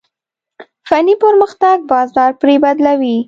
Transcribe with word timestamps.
فني 0.87 1.15
پرمختګ 1.23 1.77
بازار 1.91 2.31
پرې 2.41 2.55
بدلوي. 2.63 3.15